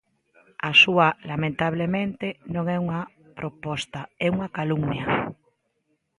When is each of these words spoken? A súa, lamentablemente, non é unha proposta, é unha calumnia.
A 0.69 0.71
súa, 0.81 1.07
lamentablemente, 1.31 2.27
non 2.53 2.65
é 2.75 2.77
unha 2.85 3.01
proposta, 3.39 4.01
é 4.25 4.27
unha 4.35 4.51
calumnia. 4.57 5.05